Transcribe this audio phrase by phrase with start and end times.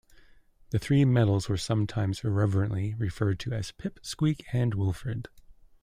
[0.71, 5.27] The three medals were sometimes irreverently referred to as "Pip, Squeak and Wilfred".